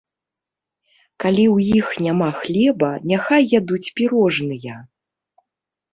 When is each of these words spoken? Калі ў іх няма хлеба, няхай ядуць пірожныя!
Калі 1.23 1.43
ў 1.55 1.81
іх 1.81 1.87
няма 2.07 2.29
хлеба, 2.39 2.89
няхай 3.11 3.43
ядуць 3.61 3.85
пірожныя! 4.01 4.75